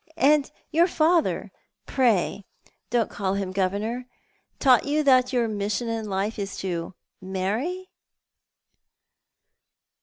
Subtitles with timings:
[0.17, 1.51] And your father—
[1.95, 2.43] pray
[2.89, 4.07] don't call him governor—
[4.57, 7.91] taught you that your mission in life is to marry